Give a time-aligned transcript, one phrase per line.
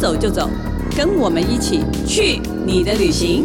[0.00, 0.48] 走就走，
[0.96, 3.44] 跟我们一起去你的旅行。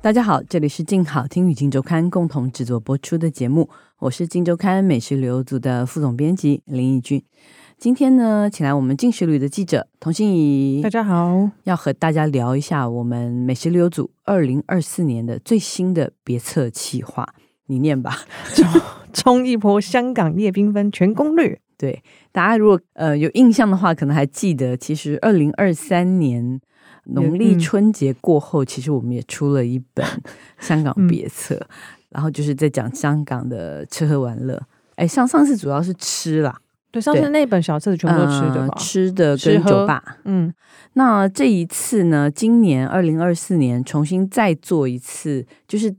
[0.00, 7.22] 大家好，这里是静好听与静周刊共同制作播出的节目，我是静周刊美食旅游组的副总编辑林义君。
[7.78, 10.80] 今天呢，请来我们进食旅的记者童心怡。
[10.80, 17.34] 大家好，要和大家聊一下我们美食旅游组二零二四年的最新的别册企划，
[17.66, 18.20] 你念吧。
[19.12, 21.60] 冲一波香港夜缤纷全攻略。
[21.76, 26.58] 对，大家如果呃有印象的话，可能还记得，其实二零二三年
[27.04, 30.04] 农历春节过后，嗯、其实我们也出了一本
[30.58, 31.68] 香港别册，嗯、
[32.08, 34.62] 然后就是在讲香港的吃喝玩乐。
[34.94, 36.58] 哎，上上次主要是吃啦。
[36.96, 38.74] 对，上次那本小册子全部都吃的吧？
[38.74, 40.02] 呃，吃的跟酒吧。
[40.24, 40.52] 嗯，
[40.94, 42.30] 那这一次呢？
[42.30, 45.94] 今年二零二四年重新再做一次，就是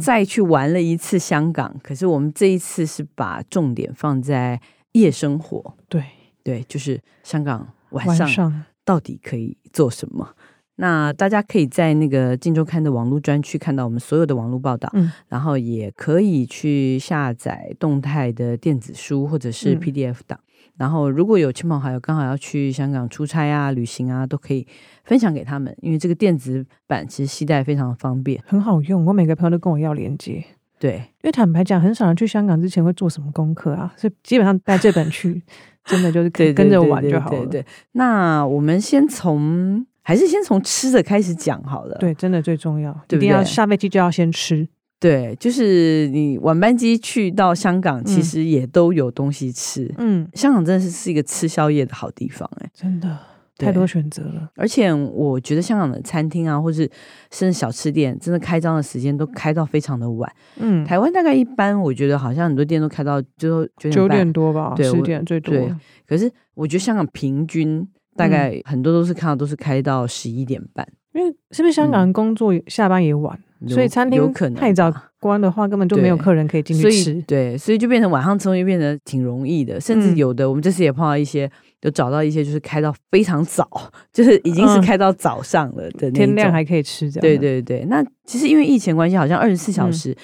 [0.00, 1.70] 再去玩了一次香港。
[1.74, 4.60] 嗯，可是我们这一次是把重点放在
[4.92, 5.74] 夜生活。
[5.88, 6.04] 对
[6.42, 10.34] 对，就是香港晚上到底可以做什么？
[10.76, 20.36] 那大家可以在那个《镜周刊》的网络专区看到我们所有的网络报道，嗯，然后也可以去下载动态的电子书或者是 PDF 档。
[20.42, 24.66] 嗯、然后如果有亲朋好友刚好要去香港出差啊、旅行啊，都可以
[25.04, 29.04] 分享给他们，因为这个电子版其实携带非常方便，很好用。
[29.04, 30.44] 我每个朋友都跟我要连接，
[30.80, 35.40] 对，因为坦白讲，很少人去香港之前会做什么功课啊，所以基本上带这本去，
[35.86, 37.46] 真的就是可以跟着玩就好了。
[37.46, 39.86] 对，那我们先从。
[40.06, 41.96] 还是先从吃的开始讲好了。
[41.98, 43.18] 对，真的最重要，对对？
[43.18, 44.68] 一定要下飞机就要先吃。
[45.00, 49.92] 对，就是你晚班机去到香港，其实也都有东西吃。
[49.98, 53.18] 嗯，香港真的是是一个吃宵夜的好地方，欸，哎，真的
[53.56, 54.50] 太多选择了。
[54.56, 56.88] 而且我觉得香港的餐厅啊，或是
[57.30, 60.30] 甚至小吃店，真的开张的时间都开到非常的晚。
[60.56, 65.54] 嗯，台湾大概一般，我觉得好像很多店都开到就九点多吧，十点最多。
[65.54, 65.74] 对，
[66.06, 67.86] 可是我觉得香港平均。
[68.16, 77.14] 大概很多都是看到都是开到十一点半，因为是不是香港人工作下班也晚，嗯、所以餐厅有可能太早关的话，根本就没有客人可以进去吃。
[77.22, 81.50] 对，所以就变成晚上吃东西变得挺容易的，甚至有的我们这次也碰到一些，
[81.82, 83.68] 有找到一些就是开到非常早，
[84.12, 87.18] 就是已经是开到早上了的、嗯、天亮还可以吃这。
[87.18, 87.22] 样。
[87.22, 90.14] 对对对，那其实因为疫情关系，好像二十四小时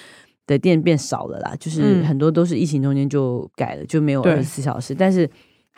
[0.46, 5.28] 的店变少了啦，嗯、就是很多都是疫情中间就改了，就没有二十四小时，但是。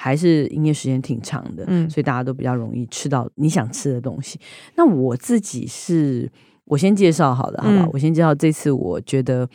[0.04, 4.36] 还是营业时间挺长的，嗯，所以大家都比较容易吃到你想吃的东西。
[4.74, 6.28] 那我自己是，
[6.64, 7.84] 我先介绍好了，好不好？
[7.84, 9.48] 嗯、我先介绍这次我觉得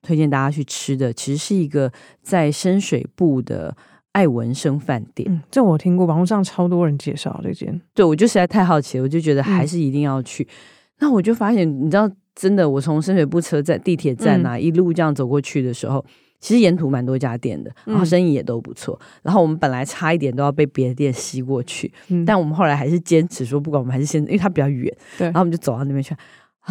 [0.00, 1.90] 推荐大家去吃的，其实是一个
[2.22, 3.76] 在深水埗的
[4.12, 5.28] 爱文生饭店。
[5.28, 7.80] 嗯，这我听过，网络上超多人介绍这间。
[7.92, 10.44] 对，我就实在太好奇了，我就觉得还是一定要去。
[10.44, 10.48] 嗯、
[11.00, 16.04] 那我就发现，你知道，真的，我从深水埗车站、地铁站啊，嗯、一路这样走过去的时候。
[16.40, 18.98] 其实沿途蛮多家店的，然后生意也都不错。
[19.00, 25.26] 嗯、然后我们本来差一点都要被别的店吸过去，嗯、但我们后来还是坚持说，不管我们还是先，因为它比较远，对。
[25.26, 26.14] 然后我们就走到那边去。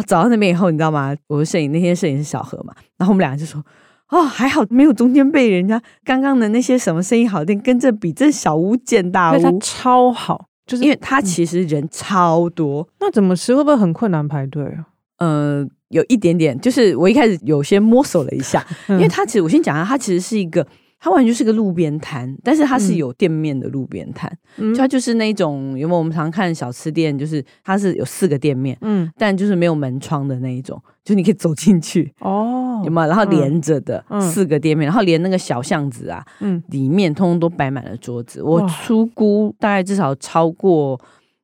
[0.05, 1.15] 走到那边以后，你知道吗？
[1.25, 3.65] 我的摄影那天摄影是小何嘛，然后我们两个就说
[4.09, 12.83] ：“哦，还好没有中间被人家刚刚的那些什么生意好店跟着比，这小巫见大巫，它超好，就是因为它其实人超多。
[12.83, 14.85] 嗯、那怎么吃会不会很困难排队啊？
[15.17, 20.65] 嗯、呃。”有一点点，就是我一开始有些摸索了一下， 因为它其实我先讲一下，它其实是一个，
[20.99, 33.07] 它完全就是个路边摊，但是它是有店面的路边摊，嗯、就它就是那种，因为我们常看小吃店，就是它是有四个店面，嗯，但就是没有门窗的那一种，就你可以走进去 哦，有没有？
[33.07, 40.99] 然后连着的四个店面，嗯、然后连那个小巷子啊，嗯，里面通通都摆满了桌子，我初估大概至少超过。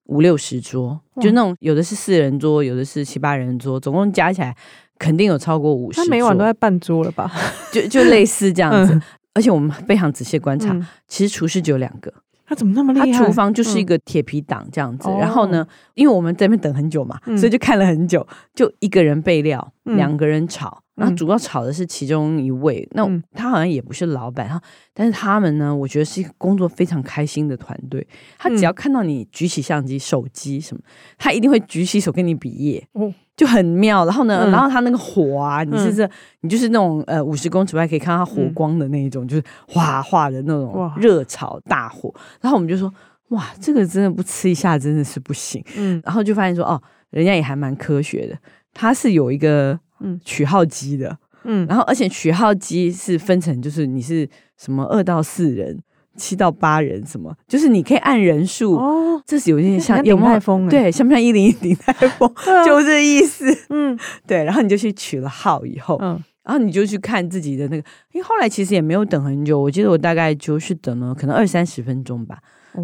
[0.06, 4.56] 五六十桌，就那种有的是四人桌，有的是七八人桌，总共加起来
[5.00, 6.02] 肯定有超过五十。
[6.02, 7.32] 他每晚都在办桌了吧？
[7.72, 8.94] 就就类似这样子。
[8.94, 9.02] 嗯、
[9.34, 12.14] 而且我们非常仔细观察，嗯、其实厨师只有两个。
[12.46, 13.12] 他怎么那么厉害？
[13.12, 15.10] 他厨房就是一个铁皮挡这样子。
[15.10, 20.82] 嗯、然后呢，因为我们在那边等很久嘛，嗯、所以就看了很久，就一个人备料，嗯、两个人炒。
[20.96, 24.62] 然后主要炒的是其中一位，嗯、那他好像也不是老板哈，
[24.94, 28.08] 但是他们呢，我觉得是一个工作非常开心的团队。
[28.38, 30.84] 他只要看到你举起相机、手机什么，
[31.18, 34.06] 他一定会举起手跟你比耶，哦、就很妙。
[34.06, 42.14] 然后呢，嗯、然后它那个火啊，你是这，嗯、你就是那种呃五十公尺外可以看到它火光的那一种，嗯、就是哗哗的那种热炒大火。
[42.42, 42.94] 然后我们就说，
[43.30, 45.64] 哇，这个真的不吃一下真的是不行。
[45.76, 46.82] 嗯，然后就发现说，哦，
[47.12, 48.38] 人家也还蛮科学的，
[48.74, 49.80] 它是有一个。
[50.06, 54.28] 嗯，取号机的，嗯，然后而且取号机是分成，就是你是
[54.58, 55.80] 什么二到四人
[56.16, 62.28] 七到八人，什么就是你可以按人数哦，这是有点像鼎泰丰，对，像不像一零一鼎泰丰？
[62.46, 63.46] 啊、就这意思。
[63.70, 72.38] 嗯，对，然后你就去取了号以后，嗯，然后你就去看自己的那个，因为后来其实也没有等很久，我记得我大概就是等了可能二三十分钟吧。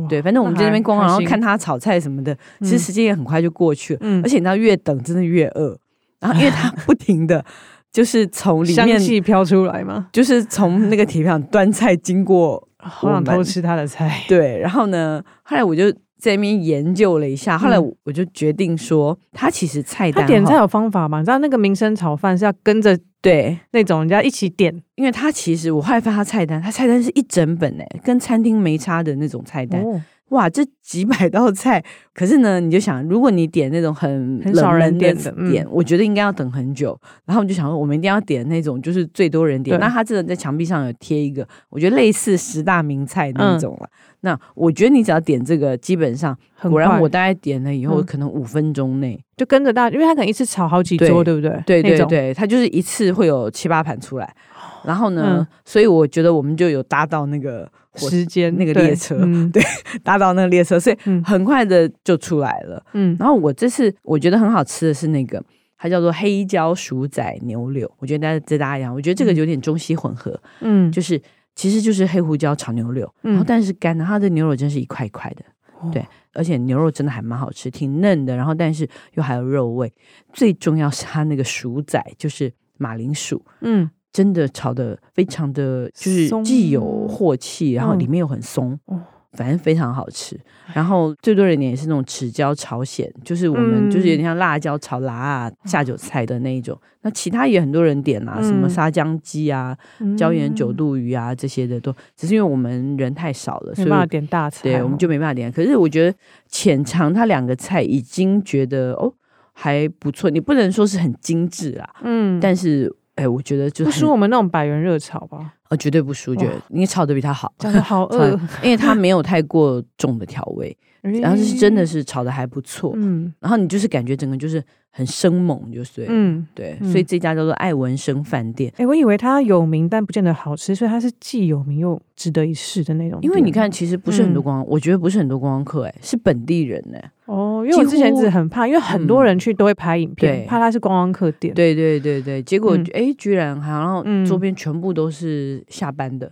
[0.08, 4.00] 对，反正我们在那边逛，然后看他炒菜什么的，其实时间也很快就过去了。
[4.04, 5.76] 嗯，而且你知道，越等真的越饿。
[6.20, 7.44] 然后，因为他 不停的，
[7.92, 14.24] 就是从里面香气飘出来嘛，就是从那个铁盘端菜经过，好想偷吃他的菜。
[14.28, 21.20] 对，然后呢，后来我就在那边研究了一下，后来我就决定说，他其实菜单，他点菜有方法嘛？
[21.20, 22.98] 你知道那个民生炒饭是要跟着。
[23.22, 29.82] 对，那种人家一起点，因为他其实我后来发他菜单，他菜单是一整本诶，跟餐厅没差的那种菜单。
[29.84, 31.84] 哦、哇，这几百道菜，
[32.14, 37.00] 可是呢，你就想，如果你点那种很很少人点的点，我觉得应该要等很久。
[37.26, 39.80] 然后我就想说，我们一定要点那种就是最多人点。
[39.80, 43.86] 那他这个在墙壁上有贴一个，我觉得类似十大名菜那种了。
[43.86, 49.16] 嗯、那我觉得你只要点这个，基本上果然我大概点了以后，可能五分钟内。
[49.16, 51.64] 嗯就跟着大，因为他可能一次炒好几桌，对不对？
[51.66, 54.36] 对对对，他就是一次会有七八盘出来，
[54.84, 57.66] 然后呢，所以我觉得我们就有搭到那个
[57.96, 59.18] 时间那个列车，
[59.52, 59.62] 对，
[60.04, 62.84] 搭到那个列车，所以很快的就出来了。
[62.94, 65.44] 嗯，然后我这次我觉得很好吃的是那个，
[65.78, 71.22] 它叫做黑椒薯仔牛柳，我觉得大家这大家一样，我觉得这个有点中西混合，嗯，就是
[71.56, 75.44] 其实就是黑胡椒炒牛柳，然后但是干的，它的牛肉真是一块一块的，
[75.92, 76.06] 对。
[76.32, 79.92] 而且牛肉真的还蛮好吃，挺嫩的，然后但是又还有肉味。
[80.32, 83.90] 最重要是它那个薯仔，就是马铃薯，嗯，
[84.20, 88.78] 真的炒的非常的，就是既有镬气，然后里面又很松。
[88.92, 89.02] 嗯
[89.34, 90.36] 反正非常好吃，
[90.74, 96.76] 然后最多人点也是那种豉椒炒咸，就是我们就是有点像辣椒炒辣啊下酒菜的那一种。
[97.04, 99.78] 那其他也很多人点啊，什么沙姜鸡啊、
[100.18, 105.52] 椒盐九肚鱼啊这些的都，只是因为我们人太少了，所以没办法点大菜，对，我们就没办法点。
[105.52, 106.18] 可是我觉得
[106.48, 109.14] 浅尝它两个菜已经觉得哦
[109.54, 112.92] 还不错，你不能说是很精致啦，嗯，但是。
[113.20, 115.54] 哎，我觉得就是不输我们那种百元热炒吧？
[115.70, 118.32] 呃，绝对不输，觉得你炒的比他好，真的好 饿，
[118.64, 128.74] 因为他没有太过重的调味，然后是真的是炒的还不错，嗯，然后你就是感觉整个就是很生猛，就是嗯，对，所以这家叫做爱文生饭店。
[128.78, 133.20] 哎，我以为它有名，但不见得好吃，所以它是既有名又值得一试的那种。
[133.22, 136.98] 因为你看，其实不是很多观光，我觉得不是很多观光客，哎，是本地人呢。
[137.26, 141.54] 哦，因为我之前一直很怕，因为很多人去都会拍影片，怕它是观光客店。
[141.54, 146.32] 对对对对，结果哎，居然好像周边全部都是下班的。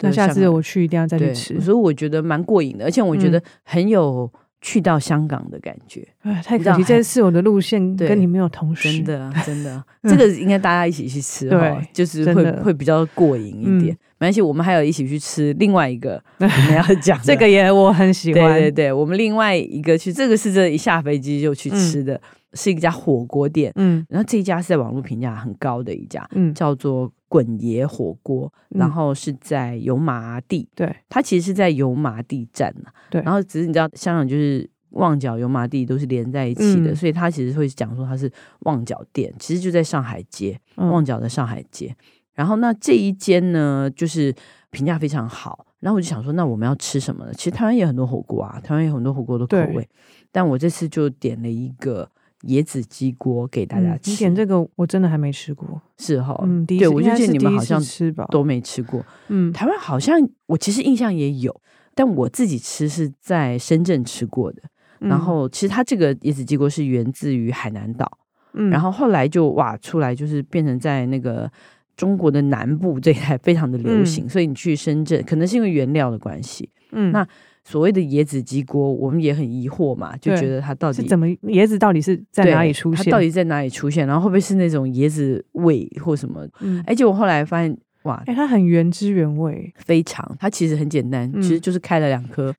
[0.00, 1.60] 那下次我去一定要再去吃。
[1.60, 4.30] 所以我觉得蛮过瘾的，而且我觉得很有
[4.60, 6.06] 去到香港的感觉。
[6.22, 8.92] 哎，太可惜，这次我的路线跟你没有同时。
[8.92, 13.96] 真的 真的，这个应该大家一起去吃，对，就是会会比较过瘾一点。
[14.18, 18.52] 没关系，我们还有一起去吃另外一个 我们要讲这个也我很喜欢。
[18.52, 22.20] 对对对，我们另外一个去，这个是这一下飞机就去吃的，
[22.52, 23.72] 是一家火锅店。
[23.76, 30.68] 嗯，然后这一家是在网络评价很高的一家，嗯，叫做滚爷火锅，然后是在油麻地。
[30.74, 32.90] 对，它其实是在油麻地站呐。
[33.08, 38.28] 对，然后只是你知道，香港就是旺角、油麻地都是连在一起的，所以它其实会讲说它是
[38.62, 41.94] 旺角店，其实就在上海街，旺角的上海街。
[42.34, 44.34] 然后那这一间呢，就是
[44.70, 45.66] 评价非常好。
[45.78, 47.32] 然后我就想说，那我们要吃什么呢？
[47.32, 49.88] 其实台湾也有很多火锅啊，台湾有很多火锅的口味。
[50.32, 52.10] 但我这次就点了一个
[52.48, 54.10] 椰子鸡锅给大家吃。
[54.10, 56.40] 嗯、你点这个我真的还没吃过，是哈、哦？
[56.44, 59.04] 嗯，对，我就记得你们好像吃吧，都没吃过。
[59.28, 61.60] 嗯，台湾好像我其实印象也有，
[61.94, 64.62] 但我自己吃是在深圳吃过的。
[65.00, 68.18] 嗯、然后其实它这个椰子鸡锅是源自于海南岛，
[68.54, 71.50] 嗯，然后后来就哇出来就是变成在那个。
[71.96, 76.66] 中国的南部这一带非常的流行，嗯、所以你去深圳可能是因为原料的关系。
[76.92, 77.28] 嗯，那
[77.70, 83.04] 所谓的椰子鸡锅，我们也很疑惑嘛，就觉得它到底怎么椰子到底是在哪里出现？
[83.04, 84.04] 它到底在哪里出现？
[84.04, 86.44] 然后会不会是那种椰子味或什么？
[86.58, 90.36] 嗯，而且我后来发现，哇，哎、欸，它很原汁原味，非常。
[90.40, 92.52] 它其实很简单，嗯、其实就是开了两颗。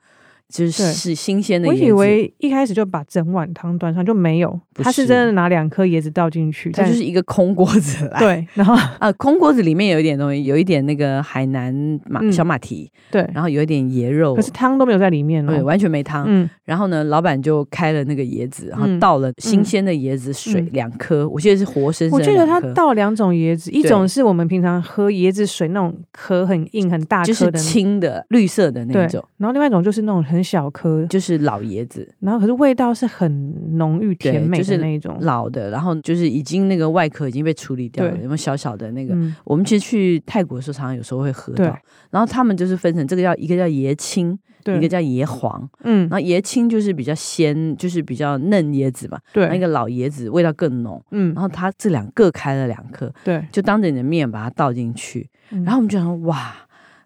[0.52, 1.82] 就是是新鲜的椰子。
[1.82, 8.20] 我以为一开始就把整碗汤端上就没有，他是真的拿两颗椰子倒进去，它就是一个空锅子来。
[8.20, 11.74] 对，然后 啊，空锅子里面有一点东西，有一点那个海南
[12.06, 16.26] 马小马蹄，对，然后有一点椰肉，可是汤都没有在里面，对，完全没汤。
[16.28, 22.20] 嗯，然后呢，老板就开了那个椰子，然后倒了新鲜的椰子水两颗，我记得是活生生。
[22.20, 30.41] 我记得他倒两种椰子，一种是我们平常喝椰子水那种壳很硬很大颗的，就是青的绿色的那种，然后另外一种就是那种很。
[30.42, 39.14] 很小颗，就是老椰子，然后可是味道是很浓郁甜美的那种，就是、老的，然后就是已经那个外壳已经被处理掉了，有没有小小的那个？
[39.14, 41.78] 嗯、我们其实去泰国的时候，常常有时候会喝到。
[42.10, 45.70] 然后他们就是分成这个叫一个叫椰青，一个叫椰黄。
[45.84, 49.20] 嗯，然后椰青就是比较鲜，就是比较嫩椰子嘛。
[49.32, 51.00] 对，那个老椰子味道更浓。
[51.12, 56.52] 嗯，然后它这两个开了两颗，对，就当着你的面把它倒进去，嗯、然后我们就想哇。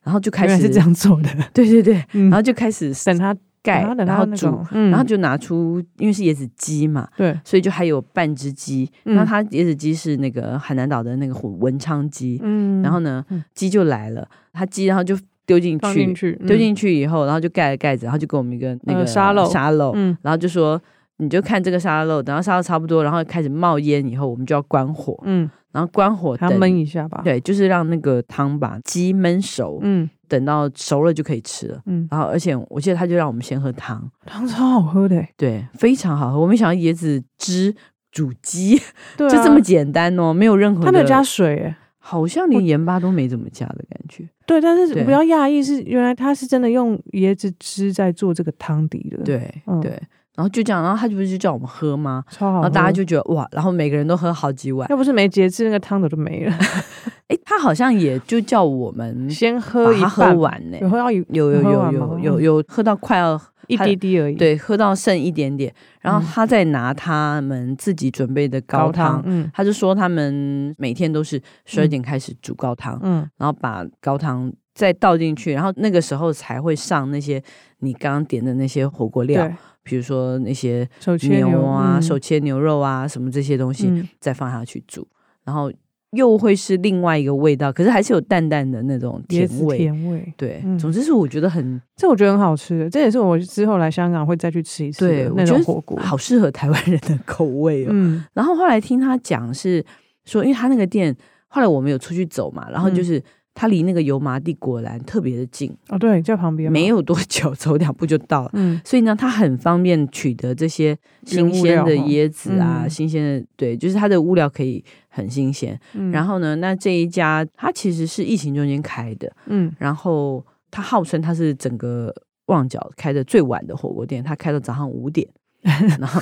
[0.06, 8.88] 然后就开始是这样做的， 对对对，然后就开始等它盖，然后煮，然后就拿出，因为是椰子鸡嘛，对，所以就还有半只鸡。
[9.06, 15.80] 那它椰子鸡是那个海南岛的那个文昌鸡，嗯，然后呢，鸡就来了，它鸡然后就丢进
[16.14, 20.80] 去，丢进去以后，然后就盖了盖子，然后就给我们一个那个沙漏，沙漏，嗯，然后就说
[21.18, 25.50] 你就看这个沙漏，等到沙漏差不多，然后开始冒烟以后，我们就要关火，嗯。
[25.72, 27.20] 然后关火，它焖一下吧。
[27.22, 29.78] 对，就是让那个汤把鸡焖熟。
[29.82, 31.82] 嗯，等到熟了就可以吃了。
[31.86, 35.22] 嗯，然后而且我记得他就让我们先喝汤，汤超好喝的。
[35.36, 36.40] 对，非常好喝。
[36.40, 37.76] 我没想到椰子汁
[38.10, 38.78] 煮鸡，
[39.20, 40.86] 就这么简单哦，没有任何。
[40.86, 44.26] 他没有加水，好像连盐巴都没怎么加的感觉。
[44.46, 49.18] 对，但是比较讶异是，原来他是真的用椰子汁在做这个汤底的。
[49.26, 50.02] 对，对。
[50.36, 52.24] 然后就这样，然后他就不是就叫我们喝吗？
[52.30, 52.54] 超好。
[52.56, 54.88] 然后大家就觉得哇，然后每个人都喝好几碗。
[54.90, 56.54] 要不是没节制，那个汤都都没了。
[57.28, 64.36] 哎，他好像也就叫我们先喝一喝完呢，有喝到有有有有有有有喝到快要一滴滴而已。
[64.36, 77.42] 对，喝到剩一点点，然后他再拿他们自己准备的高汤，嗯，他就说他们每天都是十二点开始煮高汤，嗯，然后把高汤再倒进去，然后那个时候才会上那些
[77.80, 79.52] 你刚刚点的那些火锅料。
[79.86, 80.86] 比如说那些
[81.22, 85.08] 牛啊、手切牛肉啊什么这些东西，再放下去煮，
[85.44, 85.72] 然后
[86.12, 89.78] 又会是另外一个味道，可是还是有淡淡的那种甜味。
[89.78, 98.24] 甜味，对，总之是我觉得很，这我觉得很好吃的，这也是我之后来香港会再去吃一次的那种火锅，好适合台湾人的口味哦。
[98.34, 99.86] 然后后来听他讲是
[100.26, 101.16] 说，因为他那个店
[101.48, 103.22] 后来我们有出去走嘛，然后就是。
[103.56, 105.76] 它离那个油麻地果然特别的近。
[105.88, 108.52] 哦，对，在旁边，没有多久， 走两步就到了。
[108.54, 115.80] 嗯，所以呢，它很方便取得这些新鲜的椰子啊，嗯、新鲜的，对，就是它的物料可以很新鲜。
[115.94, 122.14] 嗯，然后呢，那这一家它其实是疫情中间开的，嗯，然后它号称它是整个
[122.48, 125.28] 旺角开的最晚的火锅店，它开到早上五点。
[126.00, 126.22] 然后，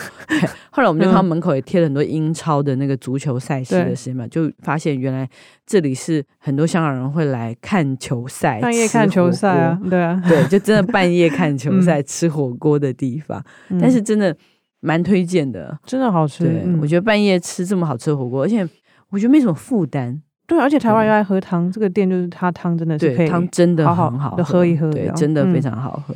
[0.72, 5.30] 后来我们就看到门口也贴了很多英超的那个足球赛事的时间嘛，就发现原来
[5.66, 13.44] 这里是很多香港人会来看球赛、半夜看球赛啊，对啊，对，就真的半夜看球赛、 嗯、吃火锅的地方。
[13.68, 14.34] 嗯、但是真的
[14.80, 16.46] 蛮推荐的，真的好吃。
[16.46, 18.66] 对，嗯、我觉得半夜吃这么好吃的火锅，而且
[19.10, 20.22] 我觉得没什么负担。
[20.48, 26.16] 对，而且台湾又爱喝汤，这个店就是它汤真的是可以汤真的很好喝，喝一喝，对，真的非常好喝。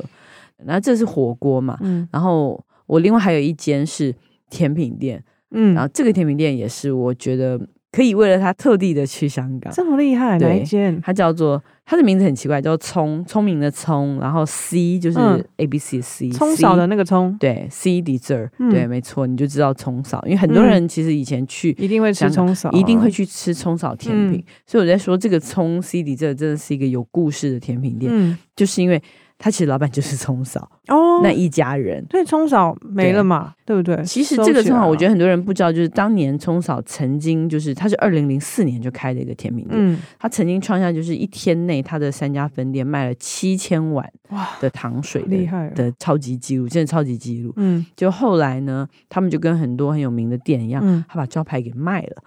[0.64, 2.58] 然后这是火锅嘛，嗯、然后。
[2.88, 4.12] 我另外还有一间是
[4.50, 7.60] 甜品店，嗯，然后这个甜品店也是我觉得
[7.92, 11.00] 可以为了它特地的去香港，这么厉害，哪一间？
[11.00, 15.18] 它叫做它的名字很奇怪，叫聪聪明的聪，然后 C 就是
[15.58, 29.02] A B C C，葱扫的那个葱，对，C dessert，对，没错，你就知道葱扫，因为很多人其实以前去一定会吃葱扫，一定会去吃葱扫甜品，所以我在说这个葱 C dessert 真的是一个有故事的甜品店，就是因为。
[29.38, 32.04] 他其实老板就是冲嫂哦，那一家人。
[32.06, 34.02] 对，冲嫂没了嘛，对不对？
[34.02, 47.52] 其实这个葱嫂，我觉得很多人不知道，就是当年冲嫂曾经就是，他是二零零四年就开了一个甜品店，嗯，他曾经创下就是一天内他的三家分店卖了七千碗哇的糖水，厉害的超级记录，真的超级记录。
[47.56, 52.22] 嗯，就后来呢，他们就跟很多很有名的店一样，他把招牌给卖了。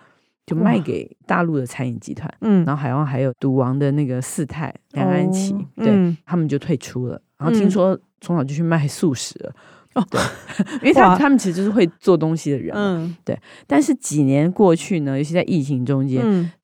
[0.45, 7.21] 就卖给大陆的餐饮集团，嗯，然后海外还有赌王的那个四太梁安琪，对，他们就退出了。
[7.37, 9.53] 然后听说从小就去卖素食了，
[9.95, 10.21] 哦，对，
[10.81, 13.37] 因为他他们其实就是会做东西的人，嗯，对。
[13.65, 16.21] 但是几年过去呢，尤其在疫情中间，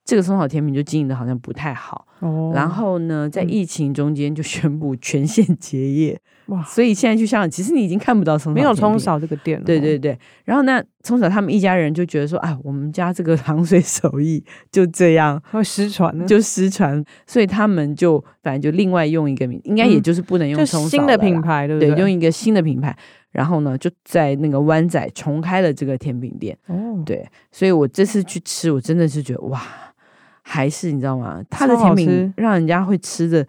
[0.08, 6.18] 这个葱嫂甜品就经营的好像不太好，哦，然后呢，在疫情中间就宣布全线结业。
[6.46, 6.64] 哇！
[6.64, 9.66] 所以现在去香港，其实你已经看不到松嫂，没有葱嫂这个店了。
[9.66, 10.18] 对对对。
[10.46, 17.04] 然后呢葱嫂他们一家人就觉得说，啊，我们家这个 糖水手艺就这样 会失传，就失传。
[17.26, 21.90] 所以他们就反正就另外用一个名，应该也就是不能用新的品牌，对不对？
[21.90, 22.98] 对，用一个新的品牌。
[23.32, 26.58] 然后呢，就在那个湾仔重开了这个甜品店。
[26.68, 27.28] 哦，对。
[27.52, 29.62] 所以我这次去吃，我真的是觉得哇，
[30.50, 31.44] 还是你知道吗？
[31.50, 33.46] 他的甜品让人家会吃的。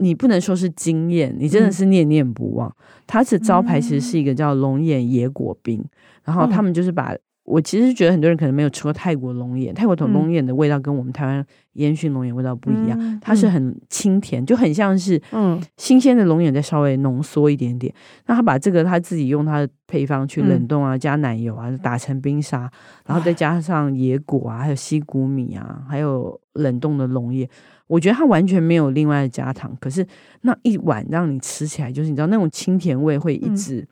[0.00, 2.72] 你不能说是惊艳，你真的是念念不忘。
[3.06, 5.82] 他的招牌其实是一个叫龙眼野果冰，
[6.22, 7.12] 然后他们就是把
[7.48, 15.58] 我其实觉得很多人可能没有吃过泰国龙眼，泰国龙龙眼的味道跟我们台湾烟熏龙眼味道不一样，嗯、它是很清甜，就很像是嗯。
[15.76, 17.92] 新鲜的龙眼再稍微浓缩一点点。
[18.26, 22.70] 那他把这个他自己用他的配方去冷冻啊，加奶油啊，打成冰沙，
[23.06, 27.48] 然后再加上野果啊，还有西谷米啊，还有冷冻的龙眼，
[27.86, 30.06] 我觉得它完全没有另外的加糖，可是
[30.42, 33.80] 那一碗让你吃起来，就是你知道那种清甜味会一直。
[33.80, 33.88] 嗯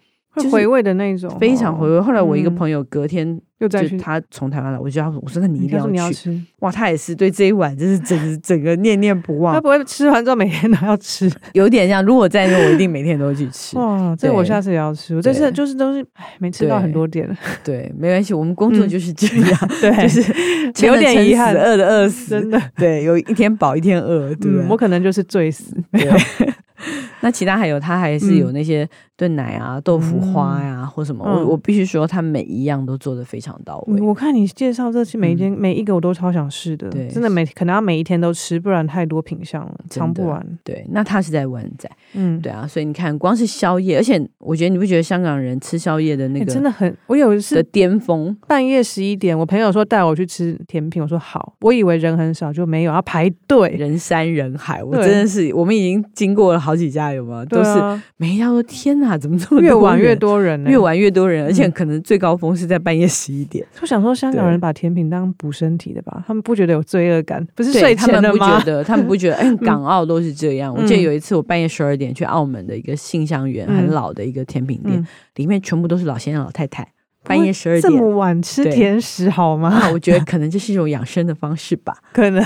[0.50, 2.00] 回味的那种，非常回味。
[2.00, 6.40] 后来我一个朋友隔天又再去，他从台湾来，我就要我说那你一定要去。
[6.61, 9.55] 哇，他也是对这一碗就是整整个念念不忘。
[9.55, 12.05] 他不会吃完之后每天都要吃， 有点像。
[12.05, 13.76] 如果在那，我一定每天都会去吃。
[13.78, 15.16] 哇，这我下次也要吃。
[15.16, 17.28] 我这次就是都是哎，没吃到很多点。
[17.64, 19.69] 对，没关系，我们工作就是这样。
[19.81, 19.90] 对，
[20.73, 22.61] 就是有点遗憾，饿的饿死，真的。
[22.76, 24.52] 对，有一天饱一天饿，对？
[24.69, 25.75] 我可能就是醉死。
[27.23, 28.87] 那其他还有，他还是有那些
[29.17, 31.25] 炖奶啊、豆腐花呀，或什么。
[31.25, 34.01] 我我必须说，他每一样都做的非常到位。
[34.01, 36.91] 我看你介绍这些每一件每一个，我都超想试的。
[36.91, 40.47] 对，真的每可能要每一天都吃，不然太多品相了，尝不完。
[40.63, 42.67] 对，那他是在湾仔，嗯，对啊。
[42.67, 54.85] 所以你看，光是宵夜，而且我觉得你不觉得香港人吃宵夜的那个真的很，我有一次的巅峰，半夜十一点，我朋友说带我去吃甜品，我说好，我以为人很少，就没有要排队，人山人海。
[54.85, 57.07] 我真的是，我们已经经过了好几家。
[57.07, 57.45] 有吗？
[57.45, 57.71] 都是
[58.17, 60.71] 每一家说天哪，怎么这么越玩越多人呢？
[60.71, 63.67] 越玩越多人，而且可能最高峰是在半夜十一点。
[63.83, 66.25] 我想说，香港人把甜品当补身体的吧？
[66.27, 67.47] 他们不觉得有罪恶感？
[67.55, 68.39] 不是睡前的吗？
[68.39, 69.37] 他们不觉得，他们不觉得。
[69.37, 70.75] 哎， 港澳都是这样。
[70.75, 76.89] 我记得有一次，我半夜十二点去澳门的一个信香园，很老的一个甜品店，里面全部都是老先生老太太。
[77.29, 79.91] 半夜十二点这么晚吃甜食好吗？
[79.93, 81.93] 我觉得可能这是一种养生的方式吧。
[82.15, 82.41] 可能，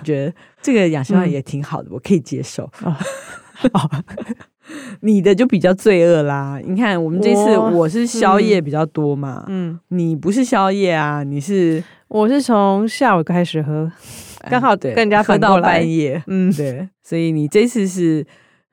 [0.00, 2.68] 我觉得这个养生也挺好的，我可以接受。
[5.00, 6.60] 你的就比较罪恶啦！
[6.64, 13.90] 你看，我们这次我是宵夜比较多嘛，嗯，你不是宵夜啊，你是我是从下午开始喝，
[14.50, 18.26] 刚好跟人家喝到半夜，嗯，对，所以你这次是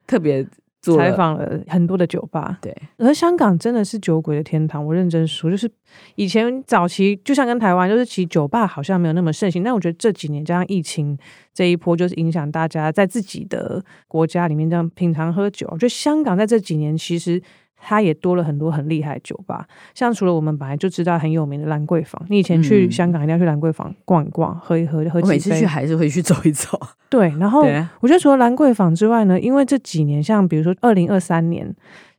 [0.06, 0.46] 特别。
[0.92, 4.84] 采访了很多的酒吧，对，而香港真的是酒鬼的天堂。
[4.84, 5.70] 我认真说，就是
[6.16, 9.62] 以前早期就像跟台湾，就是其实酒吧好像没有那么盛行。
[9.62, 11.16] 但我觉得这几年加上疫情
[11.52, 15.66] 这一波，就是影响大家在自己的国家里面这样品尝喝酒。
[15.70, 17.42] 我觉得香港在这几年其实。
[17.86, 25.20] 它也多了很多很厉害的酒吧，像除了我们本来就知道很有名的兰桂坊，你以前去香港一定要去兰桂坊逛一逛，喝一喝，喝几杯。
[25.20, 26.80] 我每次去还是会去走一走。
[27.10, 27.60] 对，然后
[28.00, 31.70] 我觉得除了兰桂坊之外呢，因为这几年像比如说二零二三年，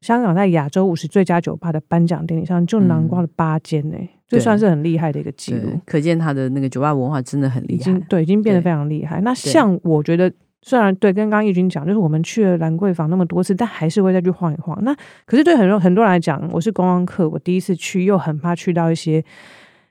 [0.02, 5.82] 香港在亚洲五十最佳酒吧的颁奖典礼上就囊括了八间呢，这算是很厉害的一个记录。
[5.86, 9.20] 可见它的那个酒吧文化真的很厉害，对，已经变得非常厉害。
[9.22, 10.32] 那像我觉得。
[10.68, 14.76] 虽然对，跟刚刚奕君讲，就是我们去了兰桂坊那么多次，但还是会再去晃一晃。
[14.84, 14.92] 那
[15.28, 19.24] 可是对很多很多人来讲，我是观光客，我第一次去又很怕去到一些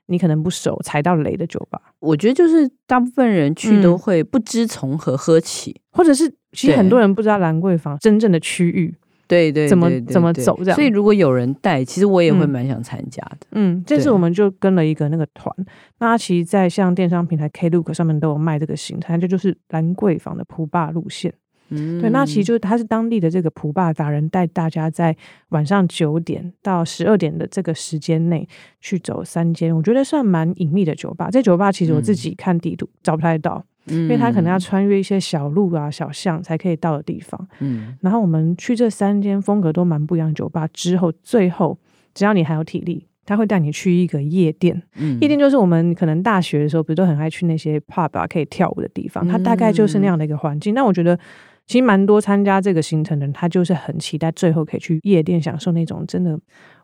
[0.07, 1.81] 你可能不熟、踩到雷的酒吧。
[2.01, 8.93] 我觉得就是大部分人去都会不知从何喝起，嗯、或者是其实很多人不知道兰桂坊真正的区域。
[9.27, 10.75] 对对，怎么怎么走这样？
[10.75, 13.47] 所以如果有人带，其实我也会蛮想参加的。
[13.53, 15.55] 嗯，这次我们就跟了一个那个团，
[15.99, 21.33] 那其实，在像电商平台 Klook 上面都有卖这个行程，这就是兰桂坊的普霸路线。
[21.75, 25.17] 嗯，对，那其实就是他是当地的这个普巴达人，带大家在
[25.49, 28.49] 晚上九点到十二点的这个时间内
[28.81, 31.29] 去走三间，我觉得算蛮隐秘的酒吧。
[31.31, 33.65] 这酒吧其实我自己看地图找不太到。
[33.87, 37.47] 因为他可能要穿越一些小路啊、小巷才可以到的地方。
[37.59, 41.79] 嗯，然后我们去这三间风格都蛮不一样的酒吧之后，最后
[42.15, 44.83] 只要你还有体力，他会带你去一个夜店。
[44.97, 49.29] 嗯，夜店就是我们可能大学的时候不是都很爱去那些 pub 啊，可以跳舞的地方。
[49.29, 50.73] 它大概就是那样的一个环境。
[50.73, 51.19] 那、嗯、我觉得
[51.67, 56.39] 其实蛮多参加这个行程的人，他就是很期待最后可以去夜店享受那种真的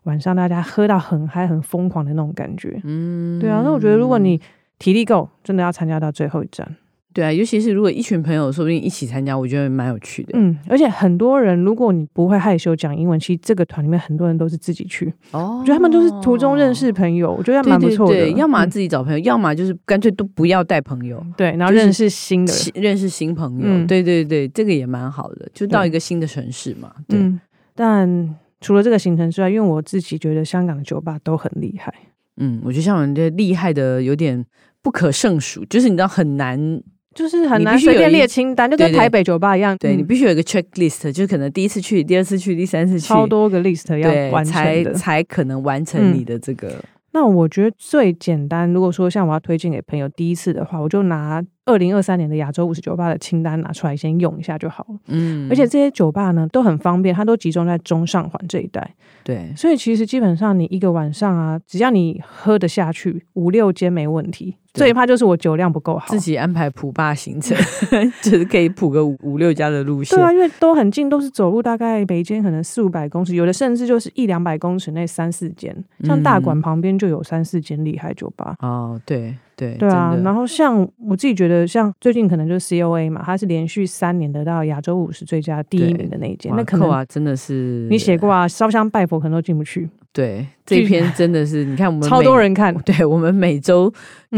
[0.04, 2.80] 晚上大家喝到很嗨、很疯狂的那种感觉。
[2.84, 3.60] 嗯，对啊。
[3.62, 4.40] 那我觉得如果你
[4.78, 6.76] 体力够，真的要参加到最后一站。
[7.12, 10.30] 对啊，尤其是如果一群朋友说不定一起参加，我觉得蛮有趣的。
[10.34, 15.12] 嗯，而且很多人，如果你不会害羞讲英文，其实这个团里面很多人都是自己去。
[15.32, 18.12] 哦，我觉得他们都是途中认识朋友，我觉得蛮不错的。
[18.12, 21.20] 对，对，对，要么自己找朋友，嗯、要么就是干脆都不要带朋友。
[21.36, 23.66] 对，然后认识新的，认识新朋友。
[23.66, 26.92] 嗯、对对对，这个也蛮好的，就到一个新的城市嘛。
[27.08, 27.18] 对。
[27.18, 27.40] 嗯，
[27.74, 31.92] 但除了这个行程之外，因为我自己觉得香港的酒吧都很厉害。
[32.36, 34.44] 嗯，我觉得香港人的厉害的有点
[34.80, 36.80] 不可胜数，就是你知道很难。
[37.14, 39.76] 就是很难随便列清单，就跟台北酒吧一样。
[39.78, 46.76] 对，你必须有一个 checklist，就是可能第一次去、第二次去、第三次去，超多个 list 要完成才才可能完成你的这个。
[47.12, 54.98] 那我觉得最简单，如果说像我要推荐给朋友第一次的话，我就拿二零二三年的亚洲五十酒吧的清单拿出来先用一下就好了。
[55.06, 58.94] 嗯，而且这些酒吧呢都很方便，它都集中在中上环这一带。
[59.22, 64.56] 对，所以其实基本上你一个晚上啊，只要你喝得下去，五六间没问题。
[64.72, 67.56] 最怕就是我酒量不够好，自己安排普霸行程，
[68.22, 70.16] 只是可以普个五五六家的路线。
[70.16, 78.54] 对啊，因为都很近，都是走路大概每间可能四五百公尺，有的甚至就是一两百公尺内三四间，像大馆旁边就有三四间厉害酒吧。
[78.62, 80.18] 嗯、哦，对对对啊。
[80.24, 89.88] 然后像我自己觉得，像最近可能就是 COA 嘛，它是连续三年得到亚洲五十最佳第一名的那一间，那可能啊真的是你写过啊，烧香拜佛可能都进不去。
[90.12, 93.92] 对，这一篇 真的是，你看我们超多人看，对我们每周